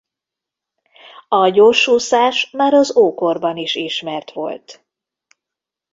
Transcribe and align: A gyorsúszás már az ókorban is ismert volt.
A 1.27 1.47
gyorsúszás 1.49 2.49
már 2.51 2.73
az 2.73 2.95
ókorban 2.97 3.57
is 3.57 3.75
ismert 3.75 4.31
volt. 4.31 4.85